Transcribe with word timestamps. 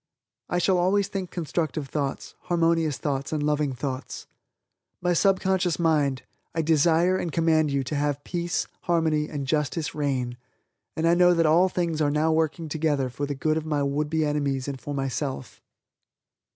I 0.49 0.57
shall 0.57 0.79
always 0.79 1.07
think 1.09 1.29
constructive 1.29 1.87
thoughts, 1.87 2.33
harmonious 2.45 2.97
thoughts 2.97 3.31
and 3.31 3.43
loving 3.43 3.75
thoughts. 3.75 4.25
"My 4.99 5.13
Subconscious 5.13 5.77
Mind, 5.77 6.23
I 6.55 6.63
desire 6.63 7.17
and 7.19 7.31
command 7.31 7.69
you 7.69 7.83
to 7.83 7.93
have 7.95 8.23
peace, 8.23 8.65
harmony 8.85 9.29
and 9.29 9.45
justice 9.45 9.93
reign, 9.93 10.37
and 10.95 11.05
know 11.19 11.35
that 11.35 11.45
all 11.45 11.69
things 11.69 12.01
are 12.01 12.09
now 12.09 12.31
working 12.31 12.67
together 12.67 13.09
for 13.11 13.27
the 13.27 13.35
good 13.35 13.57
of 13.57 13.65
my 13.67 13.83
would 13.83 14.09
be 14.09 14.25
enemies 14.25 14.67
and 14.67 14.81
for 14.81 14.95
myself." 14.95 15.61